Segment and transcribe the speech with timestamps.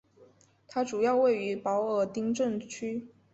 [0.67, 3.07] 它主要位于保尔丁镇区。